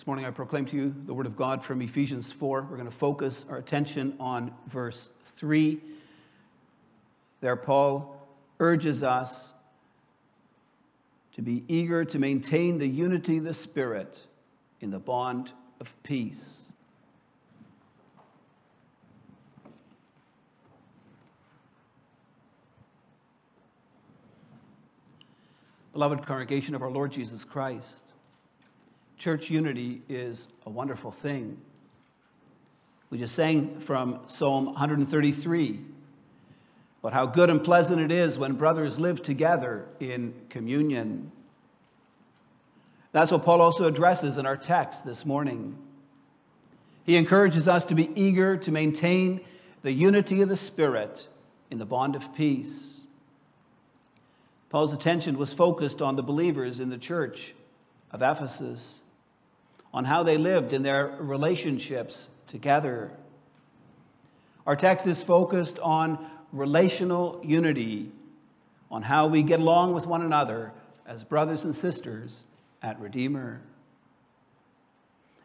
[0.00, 2.62] This morning I proclaim to you the word of God from Ephesians 4.
[2.62, 5.78] We're going to focus our attention on verse 3.
[7.42, 8.16] There, Paul
[8.58, 9.52] urges us
[11.34, 14.26] to be eager to maintain the unity of the Spirit
[14.80, 16.72] in the bond of peace.
[25.92, 28.09] Beloved congregation of our Lord Jesus Christ,
[29.20, 31.60] church unity is a wonderful thing.
[33.10, 35.80] We just sang from Psalm 133
[37.02, 41.30] about how good and pleasant it is when brothers live together in communion.
[43.12, 45.76] That's what Paul also addresses in our text this morning.
[47.04, 49.42] He encourages us to be eager to maintain
[49.82, 51.28] the unity of the Spirit
[51.70, 53.06] in the bond of peace.
[54.70, 57.54] Paul's attention was focused on the believers in the church
[58.12, 59.02] of Ephesus
[59.92, 63.10] on how they lived in their relationships together.
[64.66, 68.12] Our text is focused on relational unity,
[68.90, 70.72] on how we get along with one another
[71.06, 72.44] as brothers and sisters
[72.82, 73.60] at Redeemer.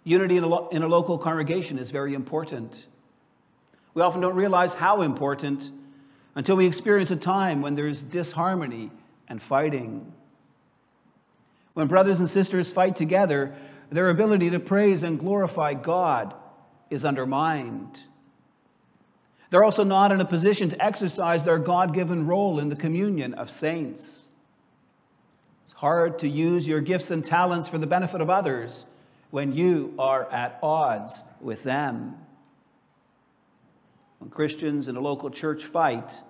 [0.04, 2.86] Unity in a, lo- in a local congregation is very important.
[3.94, 5.72] We often don't realize how important
[6.36, 8.92] until we experience a time when there's disharmony
[9.28, 10.14] and fighting.
[11.74, 13.56] When brothers and sisters fight together,
[13.90, 16.34] their ability to praise and glorify God
[16.90, 18.00] is undermined.
[19.50, 23.34] They're also not in a position to exercise their God given role in the communion
[23.36, 24.30] of saints.
[25.66, 28.86] It's hard to use your gifts and talents for the benefit of others
[29.32, 32.16] when you are at odds with them.
[34.20, 36.22] When Christians in a local church fight,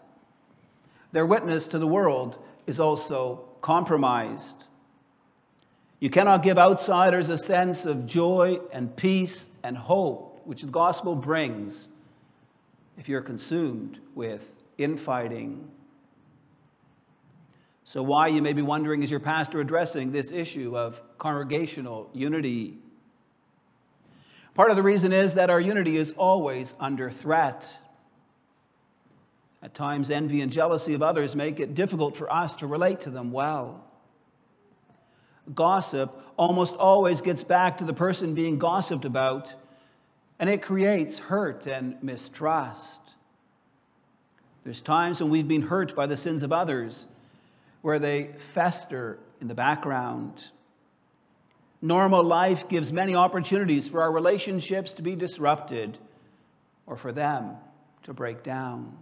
[1.12, 4.66] their witness to the world is also compromised.
[6.00, 11.16] You cannot give outsiders a sense of joy and peace and hope, which the gospel
[11.16, 11.90] brings,
[12.98, 15.70] if you're consumed with infighting.
[17.86, 22.78] So, why, you may be wondering, is your pastor addressing this issue of congregational unity?
[24.54, 27.78] Part of the reason is that our unity is always under threat.
[29.62, 33.10] At times, envy and jealousy of others make it difficult for us to relate to
[33.10, 33.85] them well
[35.54, 39.54] gossip almost always gets back to the person being gossiped about,
[40.40, 43.02] and it creates hurt and mistrust.
[44.64, 47.06] There's times when we've been hurt by the sins of others
[47.82, 50.44] where they fester in the background.
[51.82, 56.00] Normal life gives many opportunities for our relationships to be disrupted
[56.88, 57.58] or for them
[58.04, 58.98] to break down.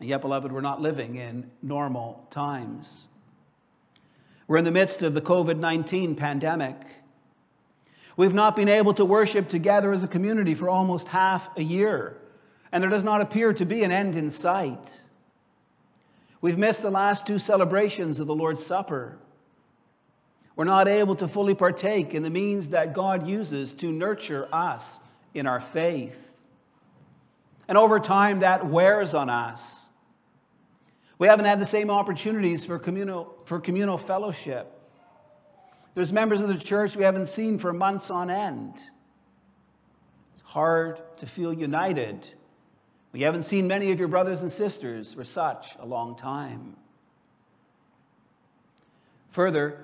[0.00, 3.08] And yet, beloved, we're not living in normal times.
[4.48, 6.76] We're in the midst of the COVID 19 pandemic.
[8.16, 12.16] We've not been able to worship together as a community for almost half a year,
[12.72, 15.02] and there does not appear to be an end in sight.
[16.40, 19.18] We've missed the last two celebrations of the Lord's Supper.
[20.54, 25.00] We're not able to fully partake in the means that God uses to nurture us
[25.34, 26.42] in our faith.
[27.68, 29.85] And over time, that wears on us.
[31.18, 34.72] We haven't had the same opportunities for communal, for communal fellowship.
[35.94, 38.74] There's members of the church we haven't seen for months on end.
[38.74, 42.28] It's hard to feel united.
[43.12, 46.76] We haven't seen many of your brothers and sisters for such a long time.
[49.30, 49.80] Further,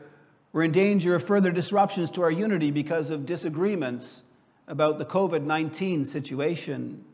[0.53, 4.23] we're in danger of further disruptions to our unity because of disagreements
[4.69, 7.07] about the COVID 19 situation.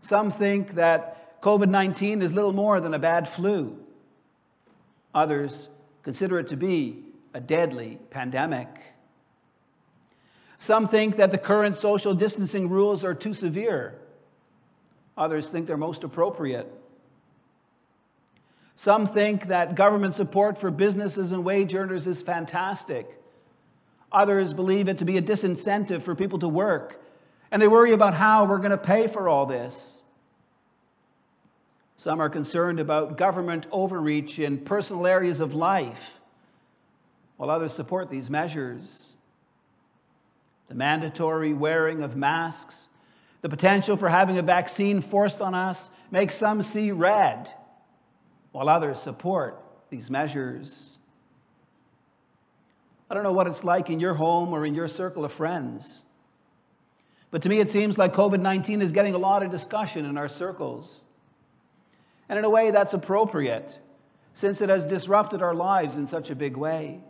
[0.00, 3.78] Some think that COVID 19 is little more than a bad flu.
[5.14, 5.68] Others
[6.02, 7.04] consider it to be
[7.34, 8.68] a deadly pandemic.
[10.58, 13.96] Some think that the current social distancing rules are too severe.
[15.16, 16.72] Others think they're most appropriate.
[18.74, 23.08] Some think that government support for businesses and wage earners is fantastic.
[24.10, 27.00] Others believe it to be a disincentive for people to work,
[27.50, 29.97] and they worry about how we're going to pay for all this.
[31.98, 36.20] Some are concerned about government overreach in personal areas of life,
[37.36, 39.14] while others support these measures.
[40.68, 42.88] The mandatory wearing of masks,
[43.40, 47.52] the potential for having a vaccine forced on us makes some see red,
[48.52, 49.60] while others support
[49.90, 50.98] these measures.
[53.10, 56.04] I don't know what it's like in your home or in your circle of friends,
[57.32, 60.16] but to me it seems like COVID 19 is getting a lot of discussion in
[60.16, 61.02] our circles.
[62.28, 63.78] And in a way, that's appropriate
[64.34, 67.00] since it has disrupted our lives in such a big way.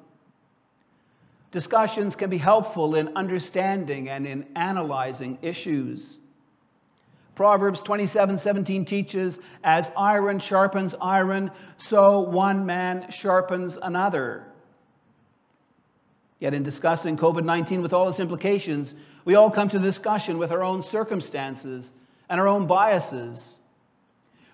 [1.51, 6.19] Discussions can be helpful in understanding and in analyzing issues.
[7.35, 14.45] Proverbs 27 17 teaches, As iron sharpens iron, so one man sharpens another.
[16.41, 18.95] Yet, in discussing COVID 19 with all its implications,
[19.25, 21.93] we all come to discussion with our own circumstances
[22.29, 23.61] and our own biases.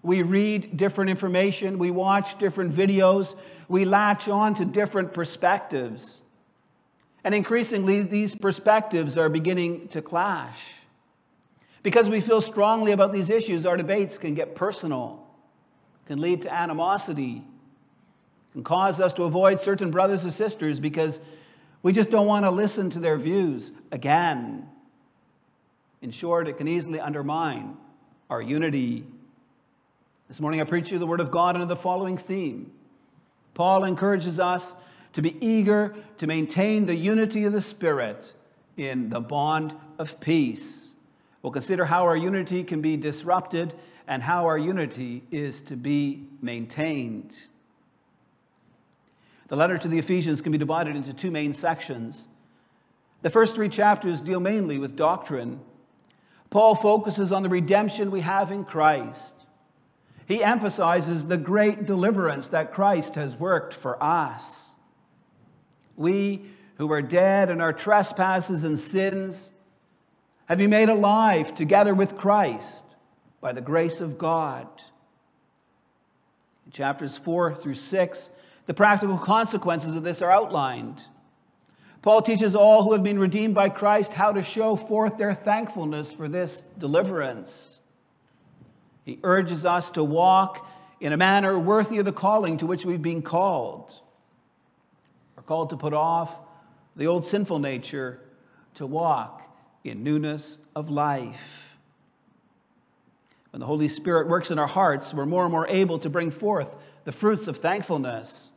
[0.05, 3.37] We read different information, we watch different videos,
[3.69, 6.21] we latch on to different perspectives.
[7.25, 10.79] And increasingly, these perspectives are beginning to clash.
[11.83, 15.27] Because we feel strongly about these issues, our debates can get personal,
[16.07, 17.43] can lead to animosity,
[18.53, 21.19] can cause us to avoid certain brothers or sisters because
[21.83, 24.69] we just don't want to listen to their views again.
[26.03, 27.79] In short, it can easily undermine
[28.29, 29.07] our unity.
[30.29, 32.73] This morning I preach you the Word of God under the following theme.
[33.53, 34.75] Paul encourages us
[35.13, 38.33] to be eager to maintain the unity of the Spirit
[38.77, 40.95] in the bond of peace.
[41.43, 43.75] We'll consider how our unity can be disrupted
[44.09, 47.37] and how our unity is to be maintained.
[49.49, 52.29] The letter to the Ephesians can be divided into two main sections.
[53.21, 55.61] The first three chapters deal mainly with doctrine.
[56.49, 59.35] Paul focuses on the redemption we have in Christ.
[60.27, 64.75] He emphasizes the great deliverance that Christ has worked for us.
[65.97, 66.43] We
[66.77, 69.53] who were dead in our trespasses and sins
[70.47, 72.85] have been made alive together with Christ
[73.41, 74.67] by the grace of God.
[76.67, 78.31] In chapters 4 through 6,
[78.67, 81.03] the practical consequences of this are outlined.
[82.03, 86.13] Paul teaches all who have been redeemed by Christ how to show forth their thankfulness
[86.13, 87.74] for this deliverance.
[89.05, 90.67] He urges us to walk
[91.01, 94.01] in a manner worthy of the calling to which we've been called.
[95.37, 96.41] We're called to put off
[96.97, 98.21] the old sinful nature,
[98.75, 99.43] to walk
[99.83, 101.77] in newness of life.
[103.51, 106.31] When the Holy Spirit works in our hearts, we're more and more able to bring
[106.31, 106.75] forth
[107.05, 108.51] the fruits of thankfulness.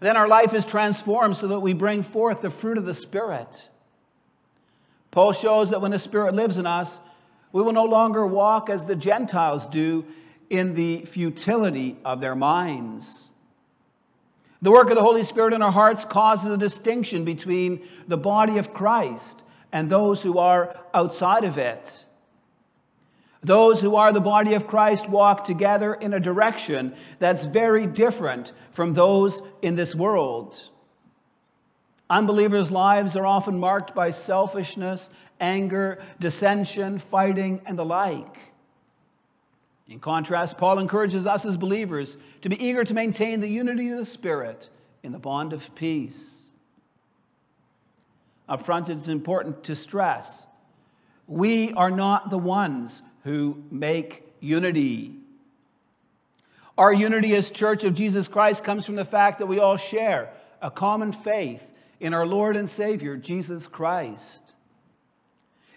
[0.00, 3.70] Then our life is transformed so that we bring forth the fruit of the Spirit.
[5.12, 7.00] Paul shows that when the Spirit lives in us,
[7.52, 10.04] we will no longer walk as the Gentiles do
[10.50, 13.30] in the futility of their minds.
[14.62, 18.58] The work of the Holy Spirit in our hearts causes a distinction between the body
[18.58, 22.04] of Christ and those who are outside of it.
[23.42, 28.52] Those who are the body of Christ walk together in a direction that's very different
[28.70, 30.68] from those in this world.
[32.08, 35.10] Unbelievers' lives are often marked by selfishness,
[35.42, 38.38] anger, dissension, fighting, and the like.
[39.88, 43.98] In contrast, Paul encourages us as believers to be eager to maintain the unity of
[43.98, 44.70] the Spirit
[45.02, 46.48] in the bond of peace.
[48.48, 50.46] Up front, it's important to stress
[51.26, 55.14] we are not the ones who make unity.
[56.76, 60.30] Our unity as Church of Jesus Christ comes from the fact that we all share
[60.60, 64.51] a common faith in our Lord and Savior, Jesus Christ.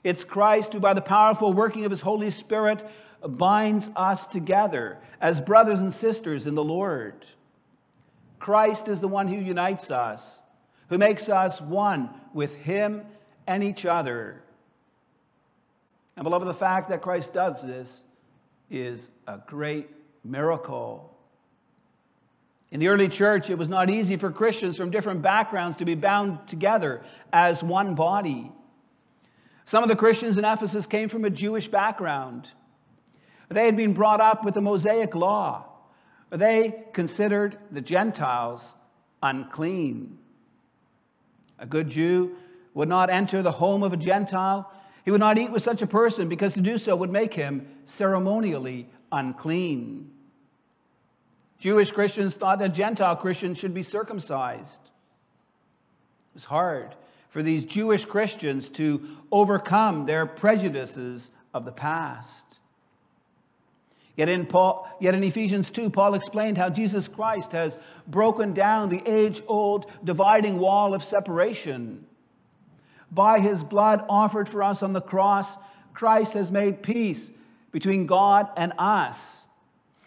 [0.05, 2.87] It's Christ who, by the powerful working of His Holy Spirit,
[3.27, 7.25] binds us together as brothers and sisters in the Lord.
[8.37, 10.43] Christ is the one who unites us,
[10.89, 13.01] who makes us one with Him
[13.47, 14.43] and each other.
[16.15, 18.03] And, beloved, the fact that Christ does this
[18.69, 19.89] is a great
[20.23, 21.17] miracle.
[22.69, 25.95] In the early church, it was not easy for Christians from different backgrounds to be
[25.95, 27.01] bound together
[27.33, 28.51] as one body.
[29.65, 32.49] Some of the Christians in Ephesus came from a Jewish background.
[33.49, 35.65] They had been brought up with the Mosaic law.
[36.29, 38.75] They considered the Gentiles
[39.23, 40.19] unclean.
[41.57, 42.35] A good Jew
[42.75, 44.71] would not enter the home of a Gentile.
[45.03, 47.67] He would not eat with such a person because to do so would make him
[47.85, 50.11] ceremonially unclean.
[51.57, 54.81] Jewish Christians thought that Gentile Christians should be circumcised.
[54.83, 56.95] It was hard
[57.35, 62.45] for these Jewish Christians to overcome their prejudices of the past.
[64.15, 67.77] Yet in, Paul, yet in Ephesians 2, Paul explained how Jesus Christ has
[68.07, 72.05] broken down the age old dividing wall of separation.
[73.11, 75.57] By his blood offered for us on the cross,
[75.93, 77.33] Christ has made peace
[77.73, 79.45] between God and us.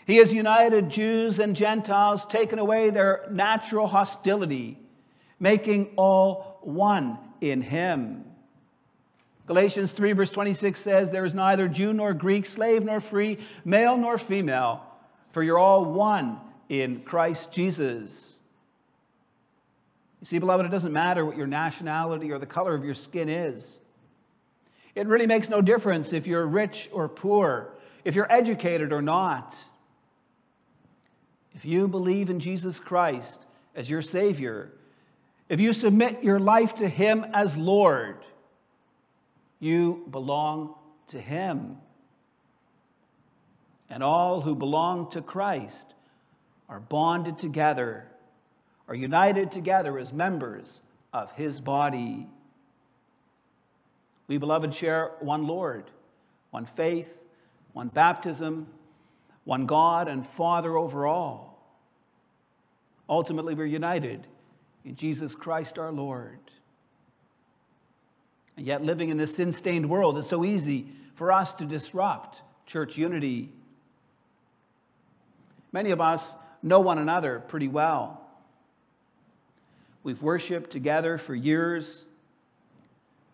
[0.06, 4.78] He has united Jews and Gentiles, taken away their natural hostility,
[5.38, 8.24] making all one in him.
[9.46, 13.96] Galatians 3, verse 26 says, There is neither Jew nor Greek, slave nor free, male
[13.96, 14.84] nor female,
[15.30, 18.40] for you're all one in Christ Jesus.
[20.20, 23.30] You see, beloved, it doesn't matter what your nationality or the color of your skin
[23.30, 23.80] is.
[24.94, 27.72] It really makes no difference if you're rich or poor,
[28.04, 29.58] if you're educated or not.
[31.54, 33.40] If you believe in Jesus Christ
[33.74, 34.72] as your Savior,
[35.48, 38.24] if you submit your life to Him as Lord,
[39.60, 40.74] you belong
[41.08, 41.78] to Him.
[43.90, 45.94] And all who belong to Christ
[46.68, 48.06] are bonded together,
[48.86, 52.26] are united together as members of His body.
[54.26, 55.84] We, beloved, share one Lord,
[56.50, 57.26] one faith,
[57.72, 58.66] one baptism,
[59.44, 61.58] one God and Father over all.
[63.08, 64.26] Ultimately, we're united
[64.88, 66.38] in Jesus Christ our Lord.
[68.56, 72.40] And yet, living in this sin stained world, it's so easy for us to disrupt
[72.64, 73.52] church unity.
[75.72, 78.22] Many of us know one another pretty well.
[80.02, 82.06] We've worshiped together for years.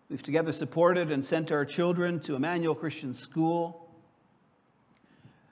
[0.09, 3.89] We've together supported and sent our children to Emmanuel Christian School.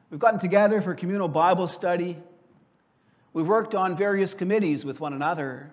[0.10, 2.18] We've gotten together for communal Bible study.
[3.32, 5.72] We've worked on various committees with one another.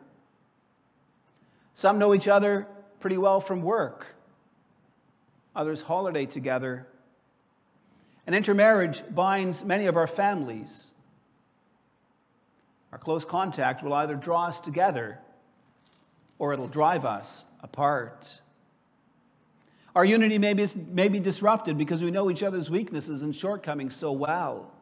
[1.75, 2.67] Some know each other
[2.99, 4.15] pretty well from work,
[5.57, 6.87] others holiday together.
[8.27, 10.93] An intermarriage binds many of our families.
[12.93, 15.19] Our close contact will either draw us together
[16.39, 18.41] or it'll drive us apart.
[19.95, 23.97] Our unity may be, may be disrupted because we know each other's weaknesses and shortcomings
[23.97, 24.73] so well.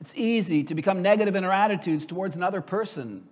[0.00, 3.26] It's easy to become negative in our attitudes towards another person.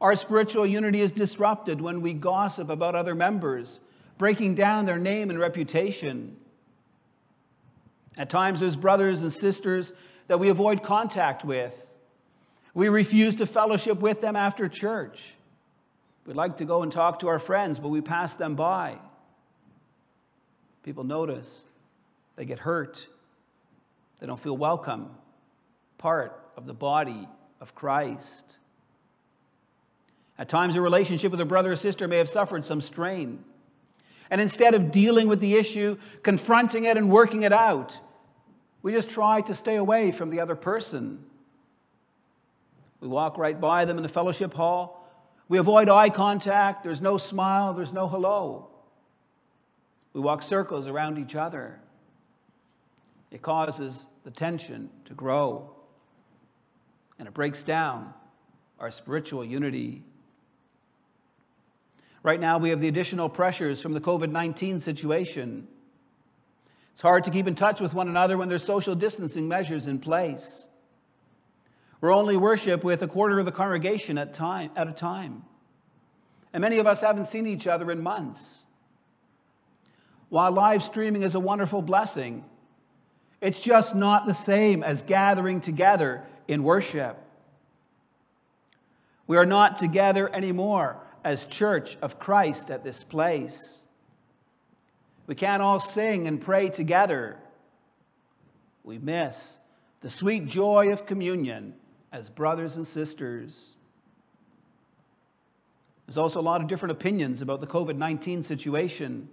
[0.00, 3.80] Our spiritual unity is disrupted when we gossip about other members,
[4.16, 6.36] breaking down their name and reputation.
[8.16, 9.92] At times, there's brothers and sisters
[10.28, 11.96] that we avoid contact with.
[12.74, 15.34] We refuse to fellowship with them after church.
[16.26, 18.98] We'd like to go and talk to our friends, but we pass them by.
[20.82, 21.64] People notice,
[22.36, 23.06] they get hurt,
[24.20, 25.10] they don't feel welcome,
[25.96, 27.26] part of the body
[27.60, 28.58] of Christ.
[30.38, 33.44] At times, a relationship with a brother or sister may have suffered some strain.
[34.30, 37.98] And instead of dealing with the issue, confronting it, and working it out,
[38.82, 41.24] we just try to stay away from the other person.
[43.00, 44.94] We walk right by them in the fellowship hall.
[45.48, 46.84] We avoid eye contact.
[46.84, 47.72] There's no smile.
[47.72, 48.68] There's no hello.
[50.12, 51.80] We walk circles around each other.
[53.30, 55.70] It causes the tension to grow.
[57.18, 58.14] And it breaks down
[58.78, 60.02] our spiritual unity.
[62.28, 65.66] Right now, we have the additional pressures from the COVID 19 situation.
[66.92, 69.98] It's hard to keep in touch with one another when there's social distancing measures in
[69.98, 70.68] place.
[72.02, 75.42] We're only worship with a quarter of the congregation at, time, at a time.
[76.52, 78.66] And many of us haven't seen each other in months.
[80.28, 82.44] While live streaming is a wonderful blessing,
[83.40, 87.16] it's just not the same as gathering together in worship.
[89.26, 93.84] We are not together anymore as church of Christ at this place.
[95.26, 97.38] We can't all sing and pray together.
[98.84, 99.58] We miss
[100.00, 101.74] the sweet joy of communion
[102.12, 103.76] as brothers and sisters.
[106.06, 109.28] There's also a lot of different opinions about the COVID 19 situation.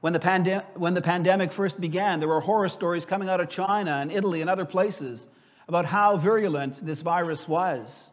[0.00, 3.48] When the, pande- when the pandemic first began, there were horror stories coming out of
[3.48, 5.28] China and Italy and other places
[5.66, 8.10] about how virulent this virus was.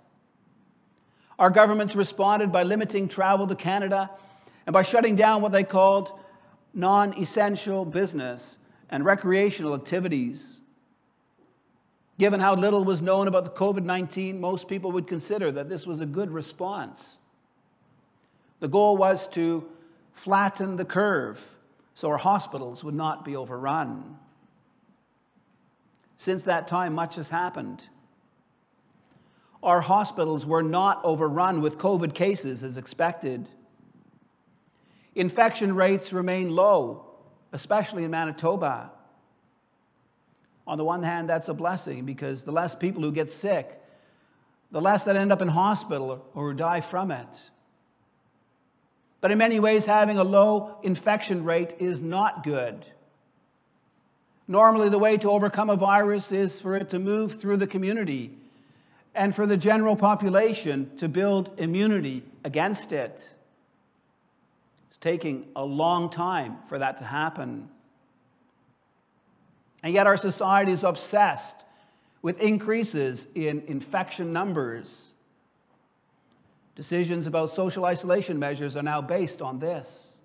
[1.41, 4.12] Our governments responded by limiting travel to Canada
[4.67, 6.12] and by shutting down what they called
[6.75, 8.60] non essential business
[8.91, 10.62] and recreational activities.
[12.19, 15.88] Given how little was known about the COVID 19, most people would consider that this
[15.88, 17.17] was a good response.
[18.60, 19.67] The goal was to
[20.13, 21.43] flatten the curve
[21.95, 24.19] so our hospitals would not be overrun.
[26.17, 27.81] Since that time, much has happened.
[29.63, 33.48] Our hospitals were not overrun with COVID cases as expected.
[35.13, 37.06] Infection rates remain low,
[37.51, 38.91] especially in Manitoba.
[40.65, 43.80] On the one hand, that's a blessing because the less people who get sick,
[44.72, 47.50] the less that end up in hospital or die from it.
[49.20, 52.86] But in many ways, having a low infection rate is not good.
[54.48, 58.40] Normally, the way to overcome a virus is for it to move through the community
[59.13, 63.34] and for the general population to build immunity against it.
[64.88, 67.70] It's taking a long time for that to happen.
[69.84, 71.56] And yet, our society is obsessed
[72.22, 75.13] with increases in infection numbers.
[76.75, 80.18] Decisions about social isolation measures are now based on this.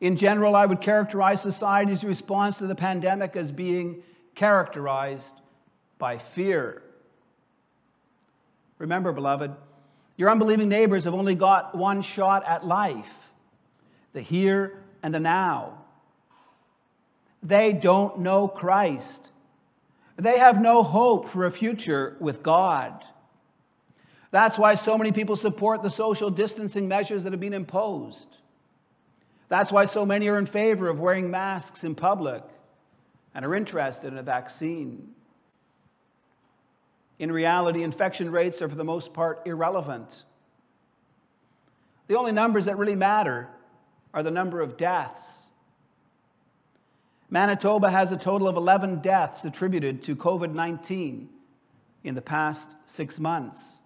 [0.00, 4.02] In general, I would characterize society's response to the pandemic as being
[4.34, 5.34] characterized
[5.98, 6.82] by fear.
[8.82, 9.54] Remember, beloved,
[10.16, 13.30] your unbelieving neighbors have only got one shot at life
[14.12, 15.78] the here and the now.
[17.44, 19.26] They don't know Christ.
[20.16, 23.04] They have no hope for a future with God.
[24.32, 28.28] That's why so many people support the social distancing measures that have been imposed.
[29.48, 32.42] That's why so many are in favor of wearing masks in public
[33.32, 35.14] and are interested in a vaccine.
[37.22, 40.24] In reality, infection rates are for the most part irrelevant.
[42.08, 43.48] The only numbers that really matter
[44.12, 45.52] are the number of deaths.
[47.30, 51.28] Manitoba has a total of 11 deaths attributed to COVID 19
[52.02, 53.78] in the past six months.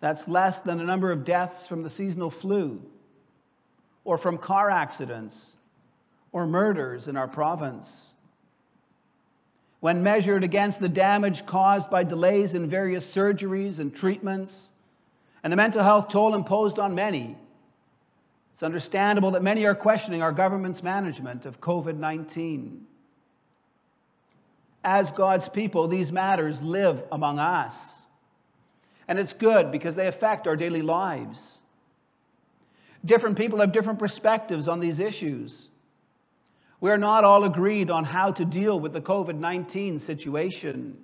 [0.00, 2.82] That's less than the number of deaths from the seasonal flu
[4.02, 5.54] or from car accidents
[6.32, 8.14] or murders in our province.
[9.80, 14.72] When measured against the damage caused by delays in various surgeries and treatments,
[15.42, 17.36] and the mental health toll imposed on many,
[18.52, 22.86] it's understandable that many are questioning our government's management of COVID 19.
[24.82, 28.06] As God's people, these matters live among us.
[29.06, 31.60] And it's good because they affect our daily lives.
[33.04, 35.68] Different people have different perspectives on these issues.
[36.80, 40.96] We are not all agreed on how to deal with the COVID 19 situation.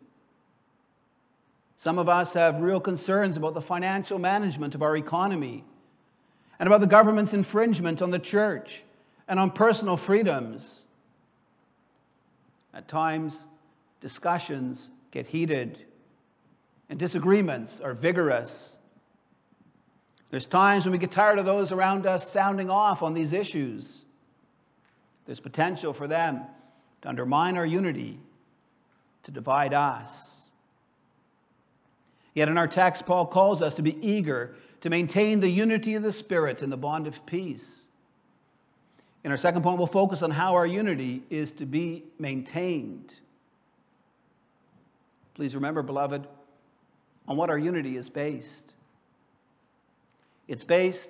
[1.76, 5.64] Some of us have real concerns about the financial management of our economy
[6.58, 8.84] and about the government's infringement on the church
[9.26, 10.84] and on personal freedoms.
[12.72, 13.46] At times,
[14.00, 15.78] discussions get heated
[16.88, 18.76] and disagreements are vigorous.
[20.30, 24.04] There's times when we get tired of those around us sounding off on these issues.
[25.26, 26.42] There's potential for them
[27.02, 28.18] to undermine our unity,
[29.24, 30.50] to divide us.
[32.34, 36.02] Yet in our text, Paul calls us to be eager to maintain the unity of
[36.02, 37.88] the Spirit and the bond of peace.
[39.22, 43.18] In our second point, we'll focus on how our unity is to be maintained.
[45.34, 46.26] Please remember, beloved,
[47.26, 48.74] on what our unity is based.
[50.46, 51.08] It's based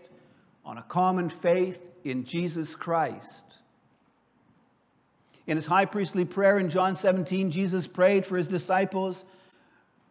[0.64, 3.44] on a common faith in Jesus Christ.
[5.46, 9.24] In his high priestly prayer in John 17, Jesus prayed for his disciples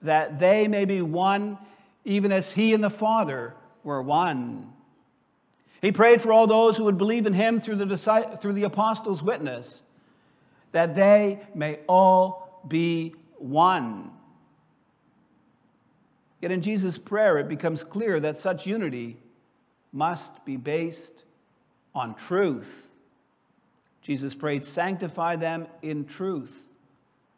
[0.01, 1.57] that they may be one,
[2.05, 4.71] even as he and the Father were one.
[5.81, 9.23] He prayed for all those who would believe in him through the, through the apostles'
[9.23, 9.83] witness,
[10.71, 14.11] that they may all be one.
[16.41, 19.17] Yet in Jesus' prayer, it becomes clear that such unity
[19.91, 21.13] must be based
[21.95, 22.92] on truth.
[24.03, 26.69] Jesus prayed, Sanctify them in truth.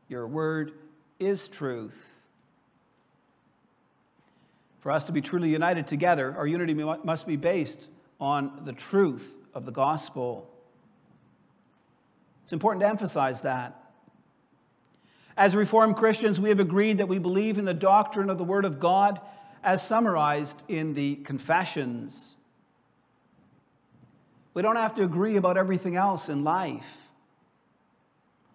[0.09, 0.73] Your word
[1.19, 2.27] is truth.
[4.81, 7.87] For us to be truly united together, our unity must be based
[8.19, 10.49] on the truth of the gospel.
[12.43, 13.81] It's important to emphasize that.
[15.37, 18.65] As Reformed Christians, we have agreed that we believe in the doctrine of the Word
[18.65, 19.19] of God
[19.63, 22.37] as summarized in the Confessions.
[24.55, 26.97] We don't have to agree about everything else in life.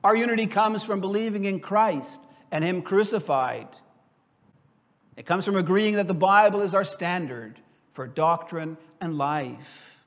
[0.02, 3.68] Our unity comes from believing in Christ and Him crucified.
[5.16, 7.60] It comes from agreeing that the Bible is our standard
[7.92, 9.98] for doctrine and life.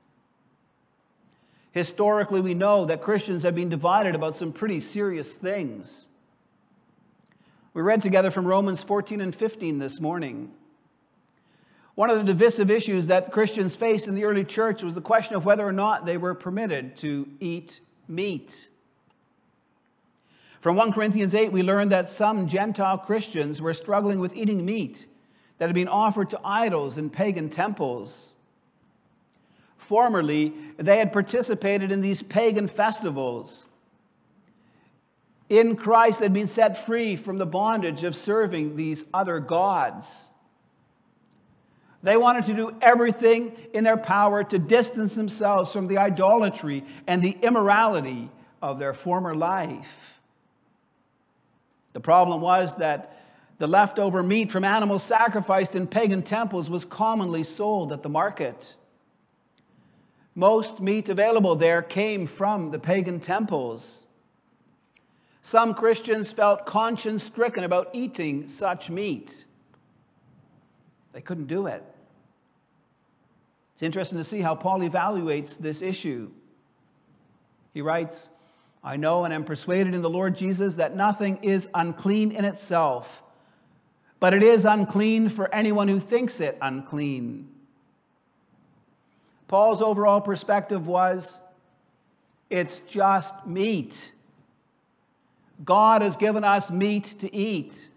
[1.70, 6.08] Historically, we know that Christians have been divided about some pretty serious things.
[7.72, 10.52] We read together from Romans 14 and 15 this morning.
[11.94, 15.36] One of the divisive issues that Christians faced in the early church was the question
[15.36, 18.68] of whether or not they were permitted to eat meat.
[20.60, 25.06] From 1 Corinthians 8, we learned that some Gentile Christians were struggling with eating meat
[25.58, 28.34] that had been offered to idols in pagan temples.
[29.76, 33.66] Formerly, they had participated in these pagan festivals.
[35.50, 40.30] In Christ, they'd been set free from the bondage of serving these other gods.
[42.04, 47.22] They wanted to do everything in their power to distance themselves from the idolatry and
[47.22, 50.20] the immorality of their former life.
[51.94, 53.18] The problem was that
[53.56, 58.76] the leftover meat from animals sacrificed in pagan temples was commonly sold at the market.
[60.34, 64.04] Most meat available there came from the pagan temples.
[65.40, 69.46] Some Christians felt conscience stricken about eating such meat.
[71.14, 71.82] They couldn't do it.
[73.74, 76.30] It's interesting to see how Paul evaluates this issue.
[77.72, 78.30] He writes,
[78.84, 83.22] I know and am persuaded in the Lord Jesus that nothing is unclean in itself,
[84.20, 87.48] but it is unclean for anyone who thinks it unclean.
[89.48, 91.40] Paul's overall perspective was
[92.50, 94.12] it's just meat.
[95.64, 97.90] God has given us meat to eat.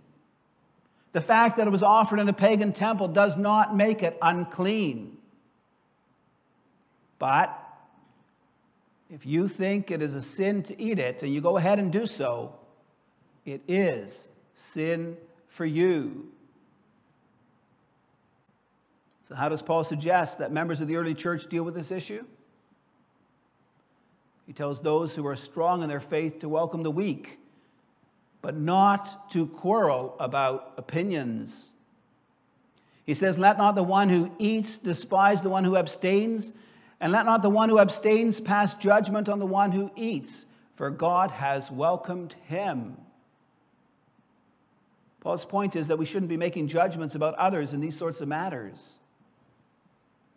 [1.11, 5.16] The fact that it was offered in a pagan temple does not make it unclean.
[7.19, 7.63] But
[9.10, 11.91] if you think it is a sin to eat it and you go ahead and
[11.91, 12.56] do so,
[13.45, 16.30] it is sin for you.
[19.27, 22.25] So, how does Paul suggest that members of the early church deal with this issue?
[24.45, 27.38] He tells those who are strong in their faith to welcome the weak,
[28.41, 31.73] but not to quarrel about opinions.
[33.06, 36.53] He says, Let not the one who eats despise the one who abstains
[36.99, 40.89] and let not the one who abstains pass judgment on the one who eats, for
[40.89, 42.97] God has welcomed him.
[45.21, 48.27] Paul's point is that we shouldn't be making judgments about others in these sorts of
[48.27, 48.97] matters.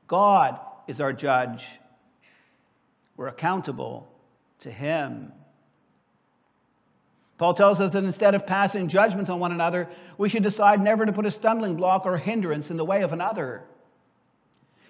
[0.06, 1.78] God is our judge.
[3.16, 4.10] We're accountable
[4.60, 5.32] to him.
[7.38, 11.06] Paul tells us that instead of passing judgment on one another, we should decide never
[11.06, 13.62] to put a stumbling block or hindrance in the way of another.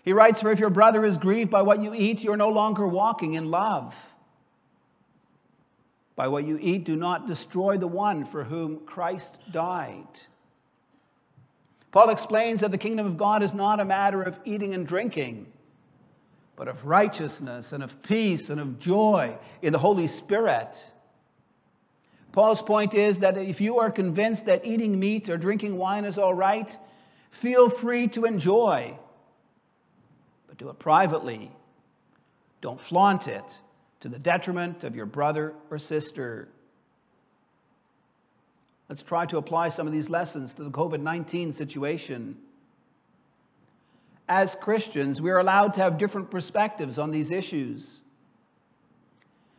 [0.03, 2.87] He writes, For if your brother is grieved by what you eat, you're no longer
[2.87, 3.95] walking in love.
[6.17, 10.07] By what you eat, do not destroy the one for whom Christ died.
[11.93, 15.47] Paul explains that the kingdom of God is not a matter of eating and drinking,
[16.57, 20.93] but of righteousness and of peace and of joy in the Holy Spirit.
[22.33, 26.17] Paul's point is that if you are convinced that eating meat or drinking wine is
[26.17, 26.77] all right,
[27.31, 28.97] feel free to enjoy
[30.61, 31.51] do it privately.
[32.61, 33.61] Don't flaunt it
[34.01, 36.49] to the detriment of your brother or sister.
[38.87, 42.37] Let's try to apply some of these lessons to the COVID 19 situation.
[44.29, 48.03] As Christians, we are allowed to have different perspectives on these issues.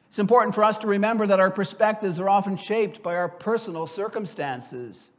[0.09, 3.87] It's important for us to remember that our perspectives are often shaped by our personal
[3.87, 5.09] circumstances.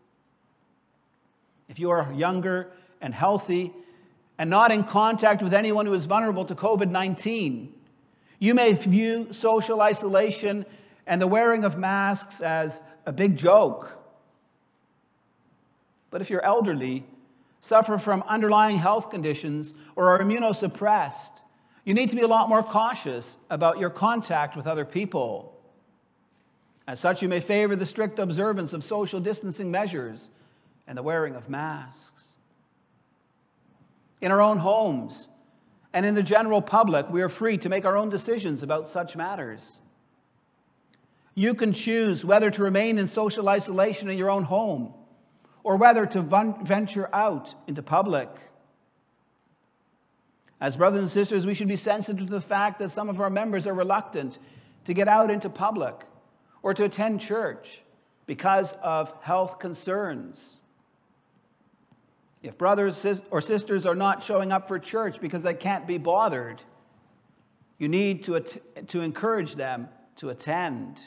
[1.69, 3.73] If you are younger and healthy,
[4.43, 7.73] and not in contact with anyone who is vulnerable to COVID 19.
[8.41, 10.67] You may view social isolation
[11.07, 13.97] and the wearing of masks as a big joke.
[16.11, 17.05] But if you're elderly,
[17.61, 21.31] suffer from underlying health conditions, or are immunosuppressed,
[21.85, 25.57] you need to be a lot more cautious about your contact with other people.
[26.89, 30.31] As such, you may favor the strict observance of social distancing measures
[30.89, 32.32] and the wearing of masks
[34.23, 35.29] in our own homes,
[35.93, 39.17] and in the general public, we are free to make our own decisions about such
[39.17, 39.81] matters.
[41.35, 44.95] You can choose whether to remain in social isolation in your own home
[45.65, 46.23] or whether to
[46.63, 48.29] venture out into public.
[50.61, 53.31] As brothers and sisters, we should be sensitive to the fact that some of our
[53.31, 54.39] members are reluctant
[54.85, 56.05] to get out into public
[56.63, 57.83] or to attend church
[58.27, 60.62] because of health concerns.
[62.43, 66.61] If brothers or sisters are not showing up for church because they can't be bothered,
[67.79, 71.01] you need to, to encourage them to attend.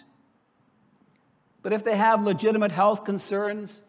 [1.62, 3.82] But if they have legitimate health concerns,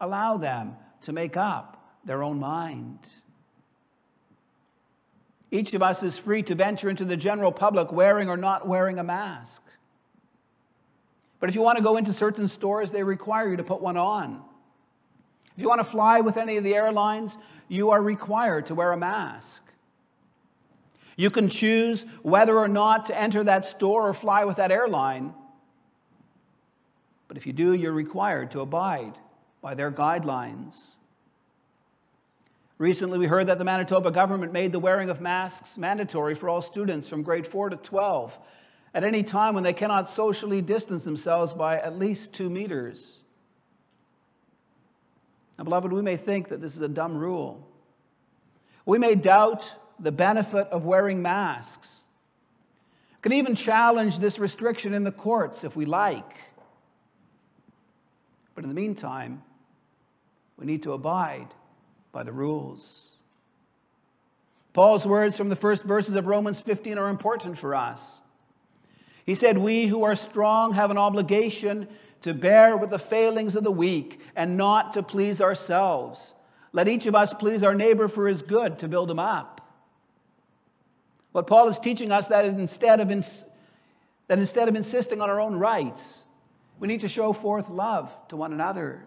[0.00, 2.98] allow them to make up their own mind.
[5.52, 8.98] Each of us is free to venture into the general public wearing or not wearing
[8.98, 9.62] a mask.
[11.40, 13.96] But if you want to go into certain stores, they require you to put one
[13.96, 14.42] on.
[15.60, 17.36] If you want to fly with any of the airlines,
[17.68, 19.62] you are required to wear a mask.
[21.16, 25.34] You can choose whether or not to enter that store or fly with that airline.
[27.28, 29.18] But if you do, you're required to abide
[29.60, 30.96] by their guidelines.
[32.78, 36.62] Recently, we heard that the Manitoba government made the wearing of masks mandatory for all
[36.62, 38.38] students from grade 4 to 12
[38.94, 43.20] at any time when they cannot socially distance themselves by at least two meters.
[45.60, 47.68] Now, beloved, we may think that this is a dumb rule.
[48.86, 52.04] We may doubt the benefit of wearing masks.
[53.20, 56.34] Can even challenge this restriction in the courts if we like.
[58.54, 59.42] But in the meantime,
[60.56, 61.48] we need to abide
[62.10, 63.10] by the rules.
[64.72, 68.22] Paul's words from the first verses of Romans 15 are important for us.
[69.26, 71.86] He said, We who are strong have an obligation
[72.22, 76.34] to bear with the failings of the weak and not to please ourselves.
[76.72, 79.60] Let each of us please our neighbor for his good to build him up.
[81.32, 83.46] What Paul is teaching us that instead of, ins-
[84.28, 86.24] that instead of insisting on our own rights,
[86.78, 89.04] we need to show forth love to one another.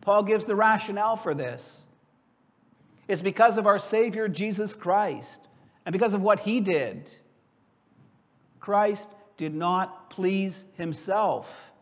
[0.00, 1.84] Paul gives the rationale for this.
[3.08, 5.40] It's because of our Savior Jesus Christ
[5.84, 7.10] and because of what he did.
[8.60, 9.08] Christ
[9.40, 11.72] did not please himself.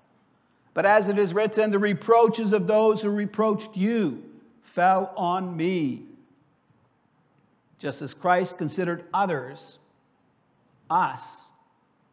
[0.75, 4.23] But as it is written, the reproaches of those who reproached you
[4.63, 6.05] fell on me.
[7.81, 9.81] Just as Christ considered others,
[10.89, 11.49] us,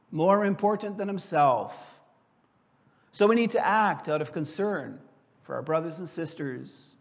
[0.10, 2.00] more important than himself.
[3.12, 5.00] So we need to act out of concern
[5.44, 6.96] for our brothers and sisters.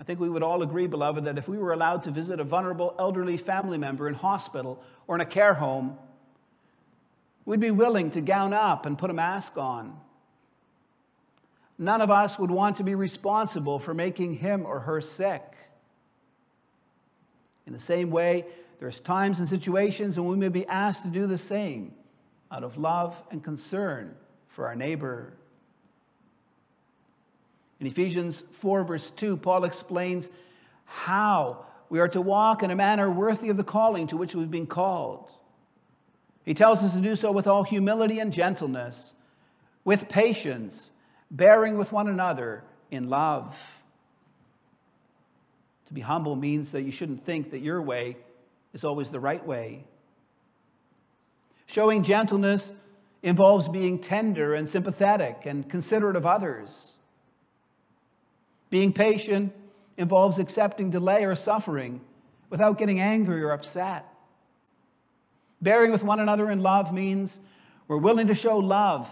[0.00, 2.44] I think we would all agree, beloved, that if we were allowed to visit a
[2.44, 5.96] vulnerable elderly family member in hospital or in a care home,
[7.44, 9.98] we'd be willing to gown up and put a mask on.
[11.78, 15.42] None of us would want to be responsible for making him or her sick.
[17.66, 18.44] In the same way,
[18.78, 21.94] there's times and situations when we may be asked to do the same
[22.50, 24.14] out of love and concern
[24.48, 25.32] for our neighbor.
[27.80, 30.30] In Ephesians 4, verse 2, Paul explains
[30.84, 34.50] how we are to walk in a manner worthy of the calling to which we've
[34.50, 35.30] been called.
[36.44, 39.14] He tells us to do so with all humility and gentleness,
[39.84, 40.92] with patience,
[41.30, 43.80] bearing with one another in love.
[45.86, 48.16] To be humble means that you shouldn't think that your way
[48.72, 49.84] is always the right way.
[51.66, 52.72] Showing gentleness
[53.22, 56.92] involves being tender and sympathetic and considerate of others.
[58.68, 59.52] Being patient
[59.96, 62.00] involves accepting delay or suffering
[62.50, 64.13] without getting angry or upset.
[65.64, 67.40] Bearing with one another in love means
[67.88, 69.10] we're willing to show love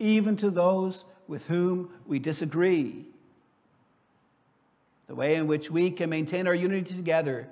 [0.00, 3.04] even to those with whom we disagree.
[5.06, 7.48] The way in which we can maintain our unity together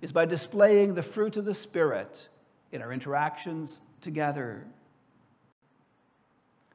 [0.00, 2.30] is by displaying the fruit of the Spirit
[2.72, 4.66] in our interactions together.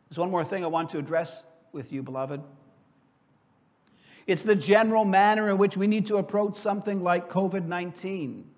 [0.08, 2.44] There's one more thing I want to address with you, beloved.
[4.28, 8.52] It's the general manner in which we need to approach something like COVID 19.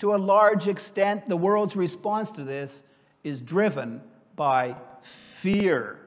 [0.00, 2.84] To a large extent, the world's response to this
[3.22, 4.00] is driven
[4.34, 6.00] by fear.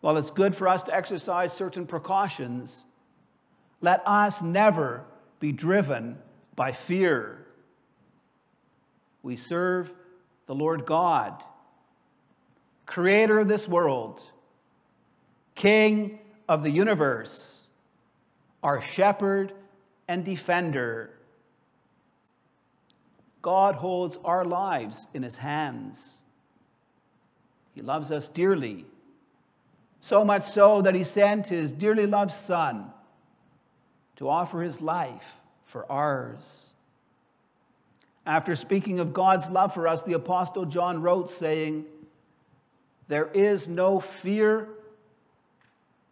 [0.00, 2.86] While it's good for us to exercise certain precautions,
[3.82, 5.04] let us never
[5.38, 6.18] be driven
[6.56, 7.46] by fear.
[9.22, 9.92] We serve
[10.46, 11.42] the Lord God,
[12.86, 14.22] creator of this world
[15.54, 17.68] King of the universe,
[18.62, 19.52] our shepherd
[20.08, 21.10] and defender.
[23.42, 26.22] God holds our lives in his hands.
[27.74, 28.86] He loves us dearly,
[30.00, 32.90] so much so that he sent his dearly loved Son
[34.16, 36.72] to offer his life for ours.
[38.24, 41.86] After speaking of God's love for us, the Apostle John wrote, saying,
[43.08, 44.68] There is no fear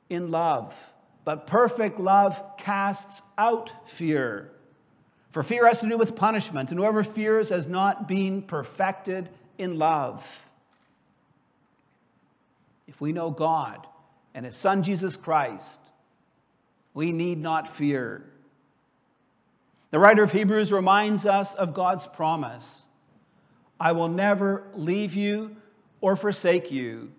[0.08, 0.74] in love.
[1.24, 4.50] But perfect love casts out fear.
[5.30, 9.78] For fear has to do with punishment, and whoever fears has not been perfected in
[9.78, 10.44] love.
[12.88, 13.86] If we know God
[14.34, 15.80] and His Son Jesus Christ,
[16.94, 18.24] we need not fear.
[19.92, 22.86] The writer of Hebrews reminds us of God's promise
[23.78, 25.56] I will never leave you
[26.00, 27.12] or forsake you.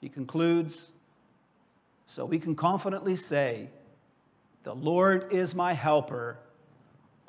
[0.00, 0.90] He concludes,
[2.06, 3.68] so we can confidently say,
[4.64, 6.38] The Lord is my helper.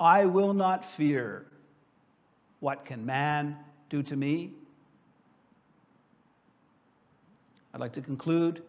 [0.00, 1.44] I will not fear.
[2.58, 3.56] What can man
[3.90, 4.52] do to me?
[7.74, 8.62] I'd like to conclude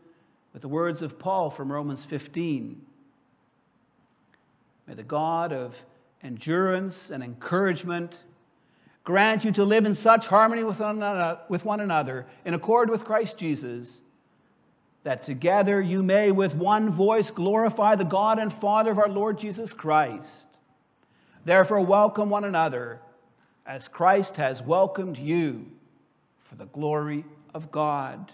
[0.53, 2.81] with the words of Paul from Romans 15.
[4.87, 5.81] May the God of
[6.21, 8.23] endurance and encouragement
[9.03, 14.01] grant you to live in such harmony with one another, in accord with Christ Jesus
[15.03, 19.39] that together you may with one voice glorify the God and Father of our Lord
[19.39, 20.47] Jesus Christ.
[21.43, 23.01] Therefore, welcome one another
[23.65, 25.65] as Christ has welcomed you
[26.43, 28.31] for the glory of God.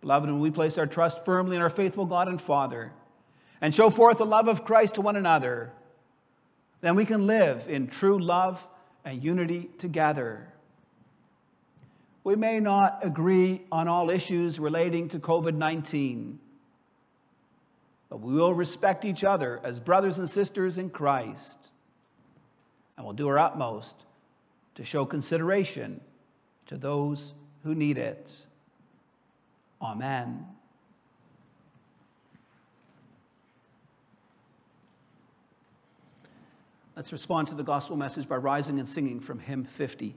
[0.00, 2.92] Beloved, when we place our trust firmly in our faithful God and Father
[3.60, 5.72] and show forth the love of Christ to one another,
[6.80, 8.66] then we can live in true love
[9.04, 10.48] and unity together.
[12.24, 16.40] We may not agree on all issues relating to COVID 19,
[18.12, 21.58] but we will respect each other as brothers and sisters in Christ.
[22.94, 23.96] And we'll do our utmost
[24.74, 25.98] to show consideration
[26.66, 27.32] to those
[27.64, 28.38] who need it.
[29.80, 30.46] Amen.
[36.94, 40.14] Let's respond to the gospel message by rising and singing from hymn 50.